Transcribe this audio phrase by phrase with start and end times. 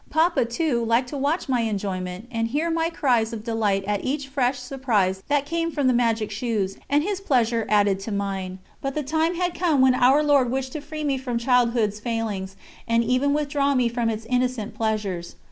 [0.09, 4.27] Papa, too, liked to watch my enjoyment and hear my cries of delight at each
[4.29, 8.57] fresh surprise that came from the magic shoes, and his pleasure added to mine.
[8.81, 12.55] But the time had come when Our Lord wished to free me from childhood's failings,
[12.87, 15.35] and even withdraw me from its innocent pleasures.